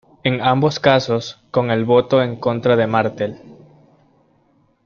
[0.23, 3.39] En ambos casos, con el voto en contra de Martel.